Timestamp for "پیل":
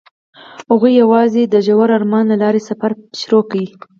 2.97-3.41